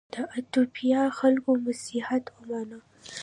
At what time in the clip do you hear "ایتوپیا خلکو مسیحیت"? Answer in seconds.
0.35-2.25